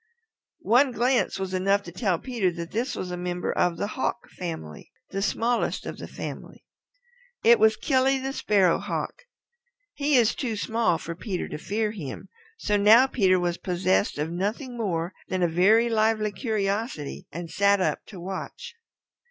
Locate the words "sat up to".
17.51-18.19